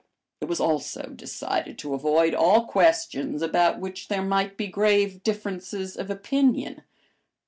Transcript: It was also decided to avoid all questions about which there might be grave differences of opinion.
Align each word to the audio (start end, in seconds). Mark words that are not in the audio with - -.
It 0.41 0.45
was 0.45 0.59
also 0.59 1.11
decided 1.15 1.77
to 1.77 1.93
avoid 1.93 2.33
all 2.33 2.65
questions 2.65 3.43
about 3.43 3.79
which 3.79 4.07
there 4.07 4.23
might 4.23 4.57
be 4.57 4.65
grave 4.65 5.21
differences 5.21 5.95
of 5.95 6.09
opinion. 6.09 6.81